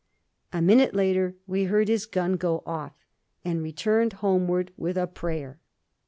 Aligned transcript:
A 0.51 0.63
minute 0.63 0.95
later 0.95 1.35
we 1.45 1.65
heard 1.65 1.87
his 1.87 2.07
gun 2.07 2.35
go 2.35 2.63
off, 2.65 2.93
and 3.45 3.61
returned 3.61 4.13
homeward 4.13 4.71
with 4.75 4.97
a 4.97 5.05
prayer. 5.05 5.59